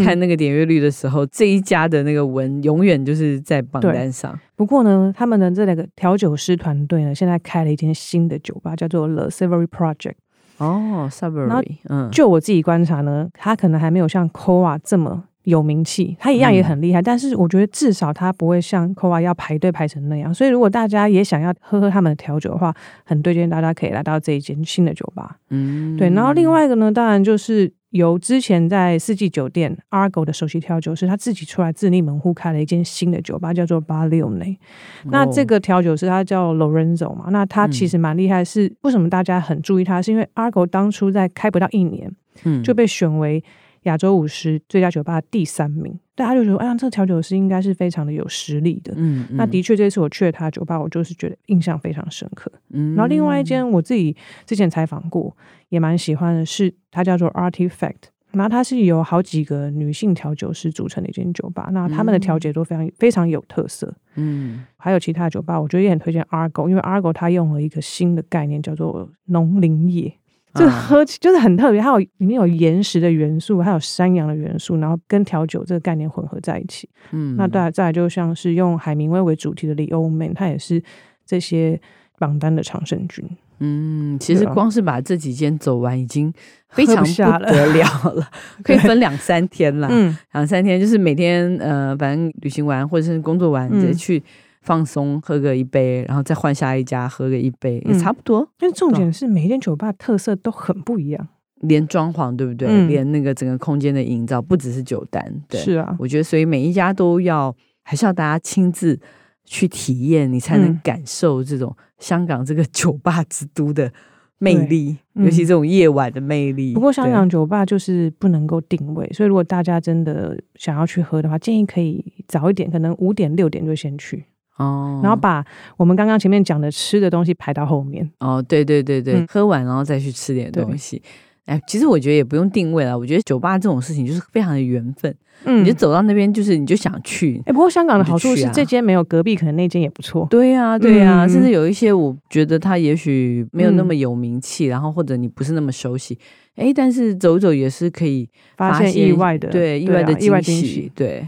[0.04, 4.38] 看那个点阅率的时候，嗯、这一家的那个文永远就是在榜单上。
[4.54, 10.14] 不过呢，他们的这两个调酒师团队呢，现在开了一间新的酒吧，叫做 The Savory Project。
[10.62, 15.24] 哦，Subway 嗯，就我自己观察呢，它可能还没有像 Koa 这么。
[15.44, 20.32] 有名气，它一样也很厉害，嗯，但是我觉得至少它不会像 Koa 要排队排成那样。
[20.32, 22.72] 所以如果大家也想要喝喝他们的调酒的话，
[23.04, 25.38] 很推荐大家可以来到这一间新的酒吧。
[25.50, 26.08] 嗯，对。
[26.10, 34.56] 然后另外一个呢，当然就是由之前在四季酒店 Argo 的首席调酒师他自己出来自立门户开了一间新的酒吧，叫做 Bar Leone。
[35.04, 40.02] 那这个调酒师他叫 Lorenzo 嘛，那他其实蛮厉害是，是为什么大家很注意他？
[40.02, 43.42] 是因为 Argo 当初在开不到一年，嗯，就被选为。
[43.84, 48.92] 亚洲五十最佳酒吧第三名，大家就觉得，哎呀，这个调酒师应该是非常的有实力的。
[48.96, 52.52] 嗯，嗯，那的确，这次我去了他的酒吧，我就是觉得印象非常深刻。
[52.70, 55.34] 嗯，然后另外一间我自己之前采访过，
[55.70, 57.94] 也蛮喜欢的是，它叫做 Artifact，
[58.32, 63.94] 然后它是由好几个女性调酒师组成的一间酒吧，那他们的调解都非常非常有特色。
[64.16, 70.12] 嗯，还有其他的酒吧，我觉得也很推荐 Argo，因为 Argo 它用了一个新的概念，叫做农林业。
[70.54, 76.88] 就喝起就是很特别，它有里面有岩石的元素，还有山羊的元素，然后跟调酒这个概念混合在一起。
[77.12, 80.82] 嗯，那再来再来就像是用海明威为主题的 The Old Man，它也是
[81.24, 81.80] 这些
[82.18, 83.24] 榜单的常胜军。
[83.60, 86.32] 嗯，其实光是把这几间走完已经
[86.68, 88.28] 非常不得了了，
[88.62, 89.88] 可以分两三天了。
[89.90, 94.22] 嗯，两三天就是每天呃，反正旅行完或者是工作完直接去。
[94.62, 98.48] 放松，喝个一杯，然后再换下一家喝个一杯，也差不多。
[98.60, 101.28] 因为重点是每一间酒吧特色都很不一样，
[101.60, 102.68] 连装潢对不对？
[102.68, 105.96] 嗯、连那个整个空间的营造，不只是酒单，对，是啊。
[105.98, 108.98] 我觉得，所以每一家都要，还是要大家亲自
[109.44, 113.92] 去体验，你才能感受这种香港这个酒吧之都的
[114.38, 116.74] 魅力，嗯、尤其这种夜晚的魅力。
[116.74, 124.24] 不过，香港酒吧就是不能够定位，所以如果大家真的想要去喝的话，建议可以早一点，可能五点六点就先去。
[124.56, 125.44] 哦，然后把
[125.76, 128.08] 我们刚刚前面讲的吃的东西排到后面。
[128.20, 131.02] 哦，对对对对，嗯、喝完然后再去吃点东西。
[131.46, 132.96] 哎，其实我觉得也不用定位了。
[132.96, 135.12] 我觉得酒吧这种事情就是非常的缘分。
[135.44, 137.42] 嗯，你就走到那边，就是你就想去。
[137.46, 140.24] 哎，不过香港的好处是这间没有隔壁，可能那间也不错。
[140.30, 146.16] 对呀、啊，对呀、啊，嗯、甚至有一些我觉得它也许没有那么有名气，嗯、然后或者你不是那么熟悉。
[146.54, 150.92] 哎，但是走走也是可以发现意外的，对，意外的惊喜。
[150.94, 151.26] 对。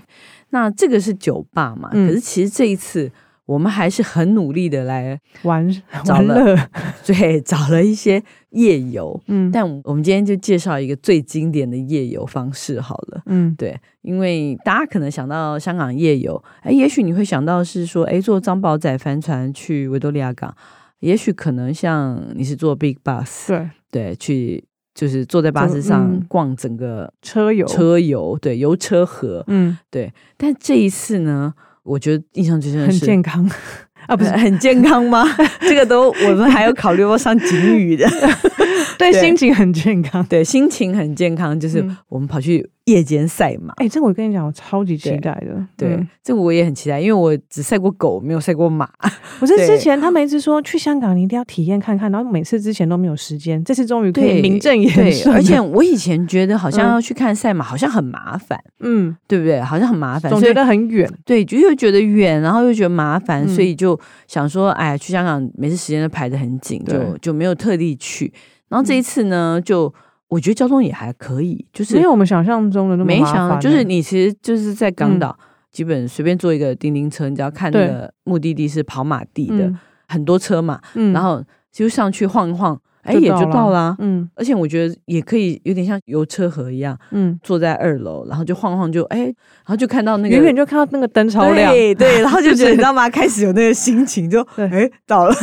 [0.55, 1.90] 那这个是酒吧嘛？
[1.93, 3.11] 嗯、可是其实这一次
[3.45, 5.69] 我们还是很努力的来玩，
[6.05, 6.69] 找了玩乐
[7.05, 9.21] 对，找了一些夜游。
[9.27, 13.21] 嗯，但我们今天就介绍一个最经典的夜游方式好了。
[13.27, 20.57] 嗯，对，因为大家可能想到香港夜游，哎，也许你会想到是说，哎，坐张宝仔帆船去维多利亚港，
[21.01, 29.42] 也许可能像你是坐 Big Bus，对对，去就是坐在巴士上逛整个车游，车游，对，游车河。
[29.48, 30.12] 嗯，对。
[30.37, 31.52] 但这一次呢，
[31.83, 33.50] 我觉得印象最深的是很健康。
[34.07, 35.24] 啊，不是很健康吗？
[35.62, 38.07] 这个都我们还要考虑要上警语的，
[38.98, 43.72] 对，心情很健康，对，心情很健康，就是我们跑去夜间赛马。
[43.74, 45.66] 哎、嗯欸，这个我跟你讲，我超级期待的。
[45.76, 48.88] 对，这个我也很期待，因为我只赛过狗，没有赛过马。
[49.40, 55.35] 我是之前他们一直说去香港，你一定要体验看看，然后每次之前都没有时间，这次终于可以名正言顺。
[55.35, 59.61] 而且我以前觉得好像要去看赛马，好像很麻烦，嗯，对不对？
[59.61, 61.11] 好像很麻烦，总觉得很远。
[61.24, 63.98] 对，就又觉得远，然后又觉得麻烦，所以就。
[64.26, 68.33] 想说，哎，去香港每次时间都排的很紧，就就没有特地去。
[68.74, 69.92] 然后这一次呢，就
[70.26, 73.60] 我觉得交通也还可以，就是没有我们想象中的那么麻烦。
[73.60, 79.72] 就是你其实就是在港岛，嗯、基本随便坐一个叮叮车，你只要看那个目的地是跑马地的，对
[80.08, 82.76] 很多车嘛，嗯、然后就上去晃一晃。
[83.04, 89.34] 哎，也就到了，嗯，而且我觉得也可以有点像游车河一样，嗯，坐在二楼，然后就晃晃，就哎，然
[89.66, 93.06] 后就看到那个远远就看到那个灯超亮，对对， 然后就觉得你知道吗？
[93.10, 95.34] 开始有那个心情，就哎到了，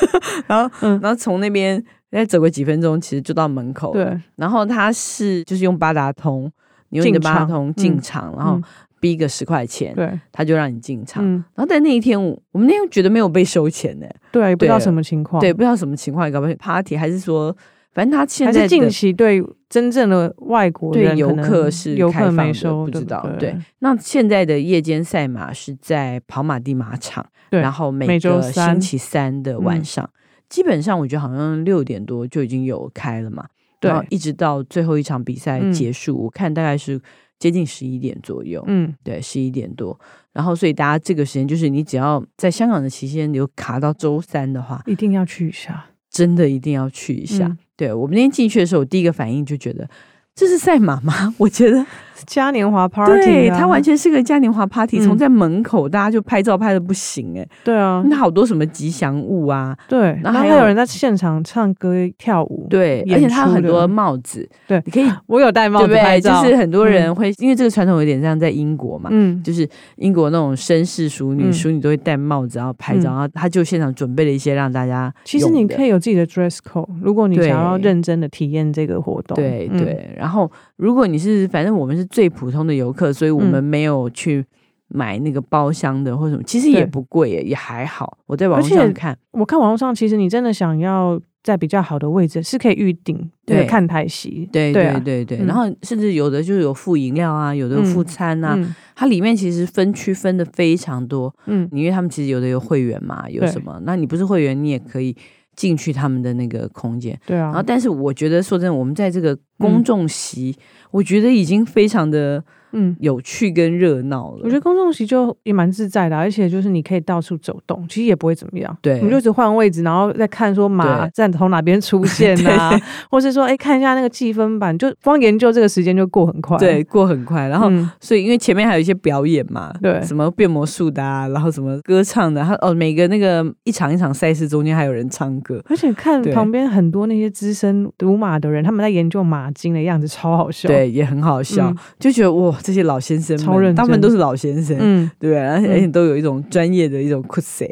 [0.48, 6.50] 然后然后从那边再走个几分钟，其实就到门口，对，然后他是就是用八达通，
[6.88, 8.60] 你用你的八达通进场，然后
[8.98, 11.24] 逼个十块钱，对，他就让你进场。
[11.24, 17.56] 嗯、然后在那一天，我我们那天觉得没有被收钱呢，对，不知道什么情况，对，不知道什么情况，搞不好 party 还是说，
[17.92, 23.26] 反正他现在近期对真正的外国对游客是开放的，没收不知道。
[23.38, 30.19] 对，那现在的夜间赛马是在跑马地马场，对，然后每个星期三的晚上，嗯、
[30.50, 33.46] 基本上我觉得好像六点多就已经有开了嘛，
[33.80, 37.00] 对，然后一直到最后一场比赛结束，嗯、我看大概是。
[37.40, 39.98] 接近十一点左右，嗯，对，十一点多，
[40.30, 47.46] 然后所以大家这个时间就是你只要在香港的期间有卡到周三的话，一定要去一下，真的一定要去一下。
[47.46, 49.88] 嗯、对，我们那天进去的时候，我第一个反应就觉得。
[50.34, 51.34] 这是赛马吗？
[51.40, 51.84] 我觉得
[52.26, 80.50] 嘉年华 party，对，它完全是个嘉年华 party，从在门口大家就拍照拍的不行哎，对啊，那好多什么吉祥物啊，对，然后还有人在现场唱歌跳舞，对，而且他有很多帽子，对，你可以，我有戴帽子拍照，就是很多人会，因为这个传统有点像在英国嘛，嗯，就是英国那种绅士淑女，淑女都会戴帽子然后拍照，然后他就现场准备了一些让大家，其实你可以有自己的 dress code，如果你想要认真的体验这个活动，对对，然后。
[80.76, 84.44] 如果你是，反正我们是最普通的游客，所以我们没有去
[84.88, 88.18] 买那个包厢的或什么，其实也不贵耶，也还好。
[88.26, 95.38] 我在网络上看，我看网络上，其实你真的想要在比较好的位置，是可以预定对看台席，对对对对。
[95.46, 98.58] 然后甚至有的就是有附饮料啊，有的有附餐啊，
[98.96, 101.34] 它里面其实分区分的非常多。
[101.46, 103.80] 嗯，因为他们其实有的有会员嘛，有什么？
[103.84, 105.16] 那你不是会员，你也可以。
[105.56, 112.44] 进去他们的那个空间，对啊，然后但是我觉得说真的，我们在这个公众席，嗯、我觉得已经非常的。
[112.72, 114.40] 嗯，有趣跟热闹了。
[114.44, 118.76] 我觉得公众席就也蛮自在的，而且就是你可以到处走动，其实也不会怎么样。
[118.80, 122.78] 对，你就只换位置，然后再看说马站从哪边出现啊，
[123.10, 126.56] 或是说哎看一下那个计分板，就光研究这个时间就过很快。
[126.58, 127.48] 对，过很快。
[127.48, 142.56] 然后所以因为前面还有一些表演嘛，对，什么变魔术的啊，然后什么歌唱的，他哦每个那个一场一场赛事中间还有人唱歌，而且看旁边很多那些资深赌马的人，他们在研究马经的样子超好笑，对，也很好笑，就觉得哇。
[142.62, 147.64] 这些老先生们，他们都是老先生，嗯，对，而且而且都有一种专业的一种酷色，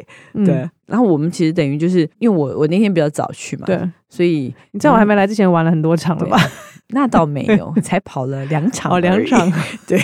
[0.45, 0.69] 对。
[0.85, 6.37] 然后我们其实等于就是，因为我我那天比较早去嘛，对，所以你知道我还没来之前玩了很多场了吧？
[6.89, 9.51] 那倒没有， 才跑了两场，哦，两场。
[9.85, 10.01] 对，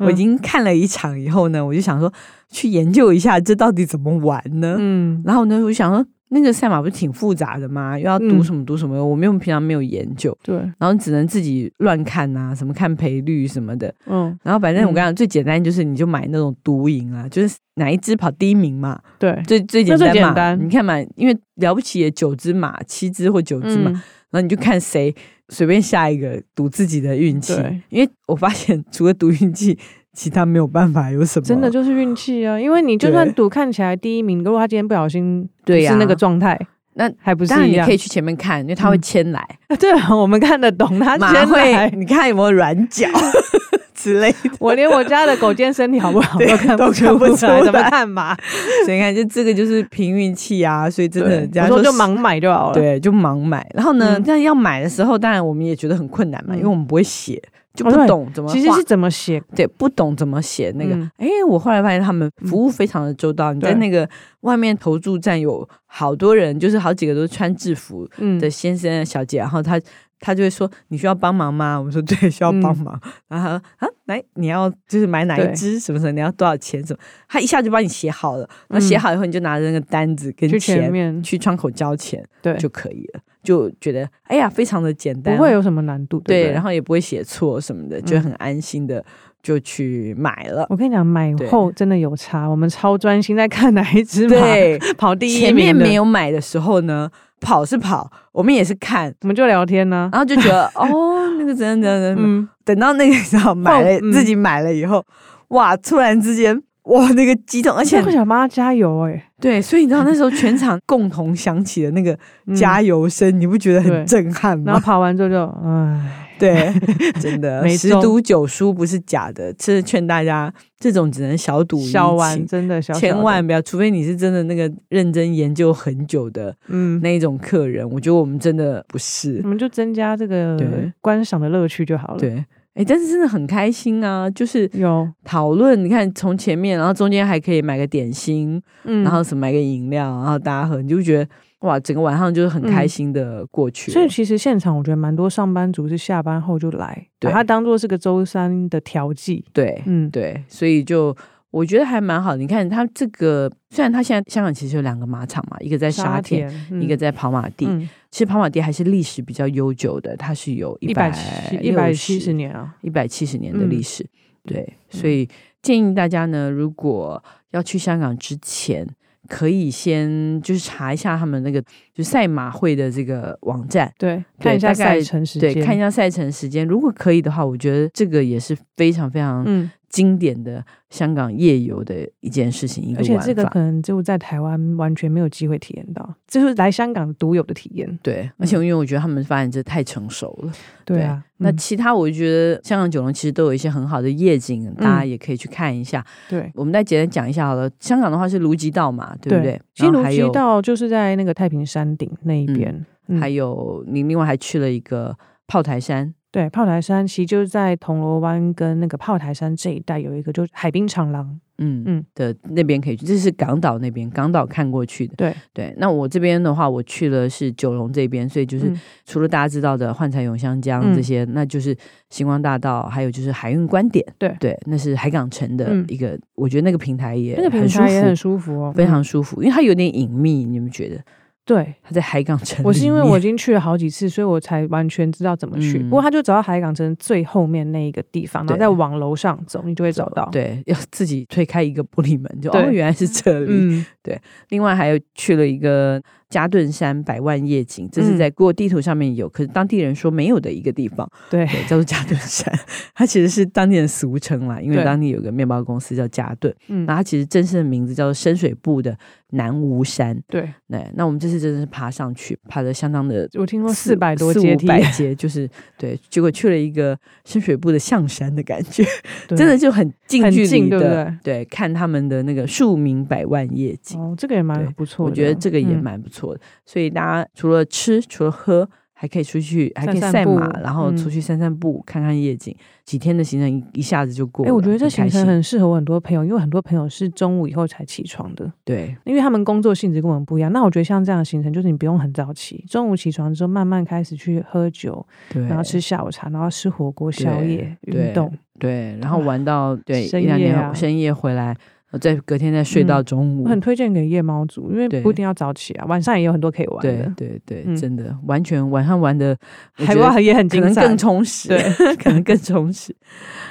[0.00, 2.12] 我已经看了一场以后呢，我就想说
[2.50, 4.76] 去研究一下这到底怎么玩呢？
[4.78, 6.04] 嗯，然后呢，我就想说。
[6.30, 7.98] 那个赛马不是挺复杂的吗？
[7.98, 9.04] 又要赌什么赌什么？
[9.04, 19.98] 我们又平常没有研究，对，然后只能自己乱看啊，什么看赔率什么的，嗯，然后反正我跟你讲最简单就是你就买那种独赢啊，就是哪一只跑第一名嘛，对，最最简
[20.34, 23.90] 单嘛，你看嘛，因为了不起也九只马，七只或九只嘛，
[24.30, 25.14] 然后你就看谁
[25.48, 27.54] 随便下一个赌自己的运气，
[27.88, 29.78] 因为我发现除了赌运气。
[30.18, 31.46] 其他没有办法，有什么？
[31.46, 32.58] 真的就是运气啊！
[32.58, 36.58] 因为你就算赌看起来第一名，如果他今天不小心对是那个状态，
[36.94, 37.84] 那还不是一样？
[37.84, 39.40] 你可以去前面看，因为他会牵来。
[39.78, 41.88] 对，我们看得懂他牵来。
[41.90, 43.06] 你看有没有软脚
[43.94, 44.50] 之类的？
[44.58, 46.36] 我连我家的狗今天身体好不好
[46.76, 48.36] 都看不出来，怎么看嘛？
[48.84, 50.90] 所以你看，就这个就是凭运气啊！
[50.90, 52.74] 所以真的，假如说就盲买就好了。
[52.74, 53.64] 对，就盲买。
[53.72, 57.40] 然后呢，但要买的时候，当然我们也觉得很困难嘛，因为我们不会写。
[57.78, 60.94] 就不懂怎么，其实是怎么写，对，不懂怎么写那个。
[61.16, 63.52] 哎，我后来发现他们服务非常的周到。
[63.52, 64.08] 你在那个
[64.40, 68.08] 外面投注站有好多人，就是好几个都是穿制服
[68.40, 69.80] 的先生小姐，然后他
[70.18, 76.10] 他就会说：“你需要帮忙吗？”我们说：“对，需要帮忙。”然后他说：“啊，来，你要就是买哪一支什么什么？
[76.10, 78.48] 你要多少钱什么？”他一下就帮你写好了。
[78.68, 83.20] 那写好以后，你就拿着那个单子跟钱去窗口交钱，对就可以了。
[83.48, 89.02] 就觉得哎呀，非常的简单，不会有什么难度，对，对，然后也不会写错什么的，就很安心的
[89.42, 90.66] 就去买了。
[90.68, 95.40] 我跟你讲，买后真的有差，我们超专心在看哪一只 马对 跑第一。
[95.40, 105.02] 前面没有买的时候呢，跑是跑，我们也是看，我们就聊天呢，然后就觉得 哦，那个怎样怎样怎样，等到那个时候买了，自己买了以后，
[105.48, 106.62] 哇，突然之间。
[106.88, 112.18] 哇，那个激动，而且会想帮他加油哎、欸，对，所以你知道那时候全场共同响起的那个
[112.56, 114.64] 加油声，嗯、你不觉得很震撼吗？
[114.66, 116.72] 然后跑完之后就，唉，对，
[117.20, 130.58] 真的 没十赌九输不是假的，是劝大家这种只能小赌小玩，真的小小千万不要，除非你是真的那个认真研究很久的，嗯，那一种客人，嗯、我觉得我们真的不是，我们就增加这个
[131.02, 132.42] 观赏的乐趣就好了，对。
[132.78, 134.30] 哎，但是真的很开心啊！
[134.30, 141.28] 就是有讨论，你看从前面，然后中间还可以买个点心，嗯，然后什么买个饮料，然后大家喝，你就觉得
[141.62, 143.92] 哇，整个晚上就是很开心的过去，嗯。
[143.94, 149.44] 所以其实现场我觉得蛮多上班族是下班后就来，把它当做是个周三的调剂。
[149.52, 151.16] 对，嗯，对，所以就。
[151.50, 157.64] 我觉得还蛮好的，你看它这个，虽然它现在香港其实有两个马场嘛，一个在沙田，沙田嗯、一个在跑马地。
[157.66, 161.12] 嗯、其实跑马地还是历史比较悠久的，它是有一百
[161.60, 164.02] 一百七十年啊，一百七十年的历史。
[164.04, 164.08] 嗯、
[164.44, 165.28] 对，所以
[165.60, 168.88] 建议大家呢，如果要去香港之前，
[169.28, 176.66] 可以先就是查一下他们那个就赛马会的这个网站，对，看一下赛程时间，对，看一下赛程时间。
[176.66, 179.70] 如果可以的话，我觉得这个也是非常非常嗯。
[179.88, 187.98] 经典的香港夜游的一件事情，而且这个可能就在台湾完全没有机会体验到，就是来香港独有的体验。
[188.02, 190.52] 对，而且因为我觉得他们发展这太成熟了。
[190.84, 196.04] 对啊，那其他我觉得香港九龙其实都有一些很好的夜景，大家也可以去看一下。
[196.28, 197.70] 对，我们再简单讲一下好了。
[197.80, 199.60] 香港的话是卢吉道嘛，对不对？
[199.74, 202.84] 其实卢吉道就是在那个太平山顶那一边，
[203.18, 206.14] 还有你另外还去了一个炮台山。
[206.30, 211.24] 对，炮台山其实就是在铜锣湾跟那个炮台山这一带有一个，就是海滨长廊，
[211.56, 215.14] 嗯嗯的那边可以去，这是港岛那边，港岛看过去的。
[215.16, 218.70] 对对，那我这边的话，我去了是九龙这边，所以就是
[219.06, 221.74] 除了大家知道的幻彩永香江这些，嗯、那就是
[222.10, 224.04] 星光大道，还有就是海运观点。
[224.18, 231.02] 对对，那是海港城的一个，嗯、我觉得那个平台也那个平台也很舒服哦，非常舒服，因为它有点隐秘，你们觉得？
[231.48, 232.62] 对，他在海港城。
[232.62, 235.78] 我是因为我已经去了好几次，所以我才完全知道怎么去。
[235.78, 240.28] 嗯、不过他就走到海港城最后面那一个地方，然后再往楼上走，你就会找到。
[240.30, 243.46] 对，要自己推开一个玻璃门，就哦，原来是这里。
[243.48, 246.02] 嗯、对，另外还有去了一个。
[246.28, 251.10] 嘉顿山百万夜景，这是在 Google 地图上面有，嗯、可是当地人说没有的一个地方。
[251.30, 252.52] 对，对，叫做嘉顿山，
[252.94, 256.54] 它其实是当地人俗称啦，因为当地有个面包公司叫嘉顿。
[256.68, 258.96] 嗯，那它其实真正的名字叫做深水埗的
[259.30, 260.18] 南吴山。
[260.28, 268.84] 对，那，那我们这次真的是爬上去，爬的相当的，我听说四百多阶梯，四五百阶，就是对，结果去了一个深水埗的象山的感觉，
[269.28, 273.98] 真的就很近距离的，对，对，对，看他们的那个庶民百万夜景。
[273.98, 276.17] 哦，这个也蛮不错的，我觉得这个也蛮不错。
[276.18, 282.54] 错的，所以大家除了吃，除了喝，还可以出去，还可以赛马，然后出去散散步，看看夜景。
[282.84, 284.50] 几天的行程一下子就过了。
[284.50, 288.50] 哎，我觉得这行程很适合我很多朋友，因为很多朋友是中午以后才起床的。
[288.64, 290.50] 对，因为他们工作性质跟我们不一样。
[290.52, 301.54] 那我觉得像这样的行程，就是你不用很早起，中午起床之后慢慢开始去喝酒，然后吃下午茶，然后吃火锅、宵夜、运动，对，然后玩到 对一两点深夜回来。
[302.00, 307.12] 再隔天再睡到中午，我很推荐给夜猫族，因为不一定要早起啊，晚上也有很多可以玩的。
[307.16, 309.34] 对对对，真的完全晚上玩的
[309.72, 312.94] 海哇也很精彩，可能更充实，对， 可能更充实。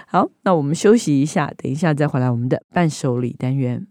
[0.06, 3.88] 好，那我们休息一下，等一下再回来我们的伴手礼单元。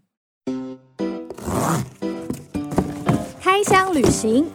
[3.41, 4.45] 开箱旅行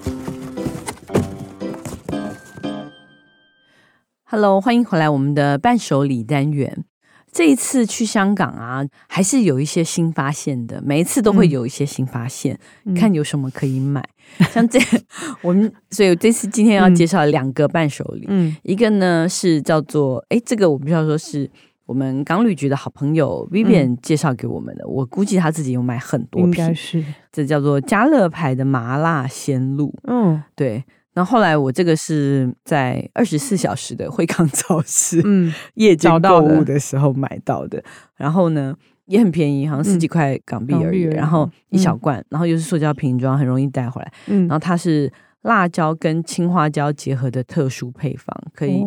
[4.25, 6.85] ，Hello，欢迎回来我们的伴手礼单元。
[7.33, 10.81] 这一次去香港啊，还是有一些新发现的。
[10.85, 14.07] 每一次都会有一些新发现，嗯、看有什么可以买。
[14.39, 14.79] 嗯、 像这，
[15.41, 18.27] 我们所以我这次今天要介绍两个伴手礼。
[18.29, 21.51] 嗯，一个呢是叫做，哎，这个我们需要说是
[21.87, 24.85] 我们港旅局的好朋友 Vivian 介绍给我们的。
[24.85, 29.91] 嗯、我估计他自己有买很多，应该是这叫做家乐牌的麻辣鲜露。
[30.05, 30.85] 嗯，对。
[31.15, 37.83] 然后后来我这个是在二十四小时的惠康超市，嗯， 夜间购物的时候买到的。
[38.17, 38.75] 然后呢，
[39.07, 41.03] 也很便宜，好像十几块港币而已。
[41.03, 44.13] 然后一小罐，然后又是塑胶瓶装，很容易带回来。
[44.27, 48.83] 嗯，然后它是辣椒跟青花椒结合的特殊配方，可以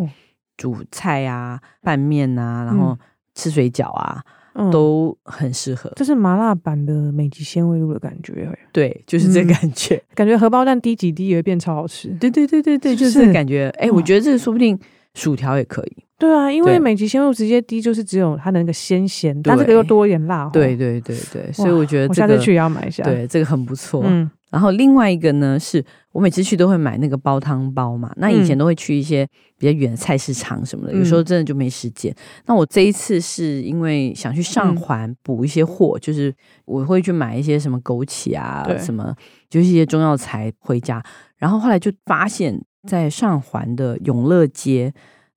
[0.58, 2.98] 煮菜啊、拌面啊，然后
[3.36, 4.24] 吃水饺啊。
[4.72, 14.80] 都很适合，这是麻辣版的美极鲜味露的感觉，对，就是这感觉， 感觉荷包蛋滴几滴也会变超好吃，对对对对对，就是感觉，哎，我觉得这个说不定
[15.14, 24.30] 薯条也可以，对啊，因为美极鲜味露直接滴就是只有它的那个鲜咸，但这个又多一点辣，对对对对，所以我觉得我下次去也要买一下，对，这个很不错，嗯。
[24.56, 28.10] 然后另外一个呢，是我每次去都会买那个煲汤包嘛。
[28.16, 32.16] 那以前都会去一些比较远的菜市场什么的，嗯、有时候真的就没时间。
[32.46, 39.14] 那我这一次是因为想去上环补一些货，嗯、就是我会去买一些什么枸杞啊，什么
[39.50, 41.04] 就是一些中药材回家。
[41.36, 44.94] 然后后来就发现，在上环的永乐街，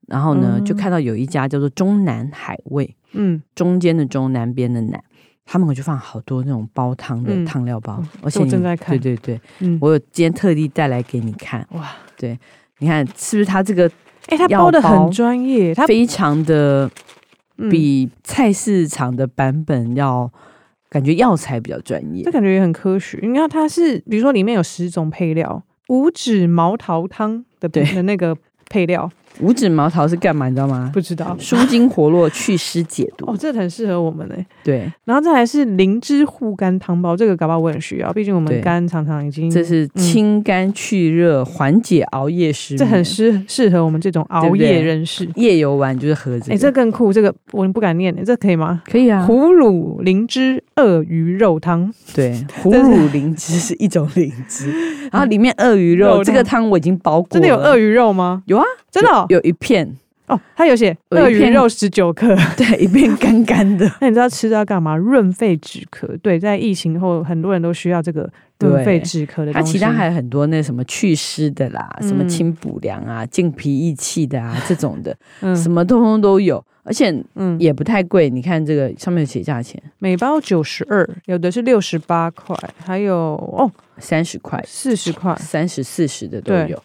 [0.06, 5.02] 然后呢、嗯、就看到有一家叫做中南海味，嗯，中间的中，南边的南。
[5.50, 12.38] 他们我就放好多那种煲汤的汤料包，而且我正在看，对对对，嗯，我有今天特地带来给你看，哇，对，
[12.80, 13.90] 你看是不是它这个？
[14.26, 16.90] 哎，它包的很专业，它非常的
[17.70, 20.30] 比菜市场的版本要
[20.90, 23.18] 感觉药材比较专业，这感觉也很科学。
[23.22, 27.82] 你看它是，比如说里面有十种配料，五指毛桃汤的对。
[27.94, 28.36] 的那个
[28.68, 29.10] 配料。
[29.40, 30.48] 五指毛桃是干嘛？
[30.48, 30.90] 你知道吗？
[30.92, 31.36] 不知道。
[31.38, 33.26] 舒筋活络、祛湿解毒。
[33.26, 34.44] 哦，这很适合我们嘞。
[34.64, 39.50] 对，然后再来是灵芝护肝汤包，这个搞不好我很需要，毕竟我们肝常常已经。
[39.50, 42.78] 这是清肝去热、缓解熬夜失眠。
[42.78, 45.28] 这很适适合我们这种熬夜人士。
[45.36, 46.54] 夜游玩就是喝这个。
[46.54, 48.82] 哎，这更酷，这个我不敢念，这可以吗？
[48.84, 49.26] 可以啊。
[49.28, 51.92] 葫芦灵芝鳄鱼肉汤。
[52.14, 52.32] 对，
[52.62, 54.70] 葫芦灵芝是一种灵芝，
[55.12, 57.28] 然后里面鳄鱼肉，这个汤我已经包过。
[57.30, 58.42] 真的有鳄鱼肉吗？
[58.46, 59.96] 有啊，真的有一片。
[60.28, 63.90] 哦，它有写鳄鱼肉十九克， 对，一片干干的。
[63.98, 64.94] 那你知道吃它干嘛？
[64.94, 66.06] 润肺止咳。
[66.18, 69.52] 对，在疫情后，很多人都需要这个润肺止咳的。
[69.54, 78.28] 它其他还有很多那什么祛湿的啦，嗯、什么清补凉啊、健脾益气的啊， 这种的，嗯、什么通通都有，而且嗯也不太贵。
[78.28, 82.54] 你看这个上面写价钱，每包九十二，有的是六十八块，
[82.84, 86.78] 还有哦三十块、四十块、三十四十的都有。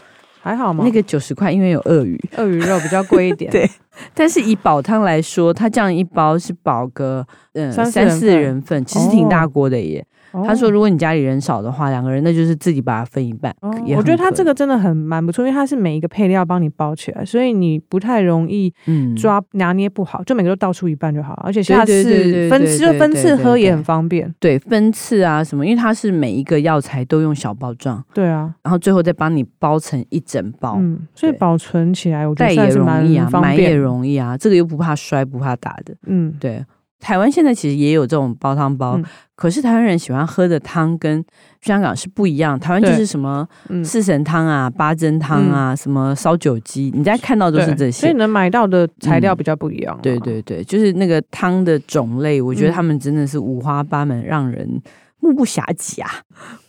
[0.44, 0.84] 还好吗？
[0.84, 3.50] 那个九十块，因为有鳄鱼，鳄鱼肉比较贵一点。
[3.54, 3.70] 对，
[4.14, 10.06] 但是以煲汤来说，它这样一包是煲个嗯三四人份，其实挺大锅的耶。
[10.46, 13.56] 他说：“如果你家里人少的话，两个人那就是自己把它分一半。
[13.62, 18.74] 哦”我觉得他这个真的很蛮不错，因为它是每一个配料帮你包起来，所以你不太容易
[19.16, 21.34] 抓拿捏不好，就每个都倒出一半就好。
[21.44, 24.34] 而且下次分次就分次喝也很方便。
[24.40, 28.04] 对，分次啊什么，因为它是每一个药材都用小包装。
[28.14, 30.78] 对啊，然后最后再帮你包成一整包。
[30.80, 35.94] 嗯，所以保存起来我觉得也容易啊，买也容易啊，这个又不怕摔不怕打的。
[36.08, 36.64] 嗯，对。
[37.04, 39.04] 台湾现在其实也有这种煲汤包，嗯、
[39.36, 41.22] 可是台湾人喜欢喝的汤跟
[41.60, 42.58] 香港是不一样。
[42.58, 43.46] 台湾就是什么
[43.84, 50.00] 四神汤啊、嗯、八珍汤啊、嗯、什么烧酒鸡，你在看到都是这些，所以能买到的材料比较不一样。
[50.02, 54.82] 对对对，就是那个汤的种类，我觉得他们真的是五花八门，让人
[55.20, 56.10] 目不暇接啊。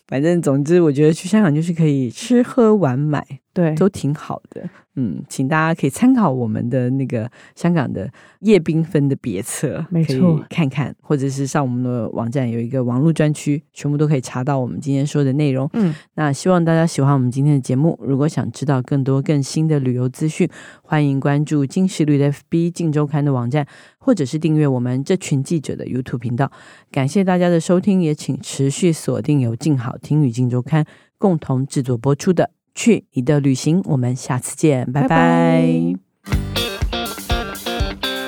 [0.08, 3.24] 反正总之，我觉得去香港就是可以吃喝玩买，
[3.54, 4.68] 对，都挺好的。
[4.96, 8.08] 嗯，请大家可以参考我们的那个香港的
[8.40, 15.68] 叶缤纷的别册，没错，看看，或者是上我们的网站有一个网络专区，全部都可以查到我们今天说的内容。
[15.72, 17.98] 嗯，那希望大家喜欢我们今天的节目。
[18.02, 20.48] 如果想知道更多更新的旅游资讯，
[20.82, 23.66] 欢迎关注金石旅的 FB、镜周刊的网站，
[23.98, 26.50] 或者是订阅我们这群记者的 YouTube 频道。
[26.92, 30.84] 感谢大家的收听，也请持续锁定由静好听与镜周刊
[31.18, 32.50] 共同制作播出的。
[32.74, 35.08] 去你的旅行，我们下次见，拜拜。
[35.08, 35.94] 拜拜。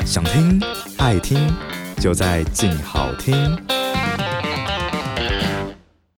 [0.04, 0.60] 想听
[0.98, 1.38] 爱听，
[1.98, 3.34] 就在静好听。